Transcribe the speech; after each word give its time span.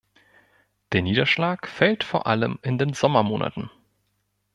Der 0.93 1.03
Niederschlag 1.03 1.67
fällt 1.67 2.03
vor 2.03 2.25
allem 2.25 2.57
in 2.63 2.79
den 2.79 2.95
Sommermonaten. 2.95 3.69